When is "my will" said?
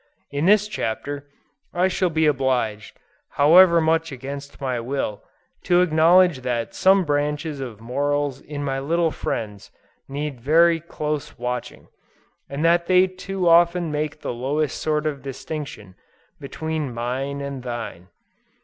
4.59-5.21